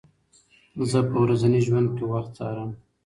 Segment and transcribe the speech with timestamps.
[0.89, 2.71] زه په ورځني ژوند کې وخت څارم.